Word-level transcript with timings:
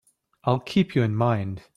I'll 0.45 0.59
keep 0.59 0.95
you 0.95 1.03
in 1.03 1.15
mind. 1.15 1.61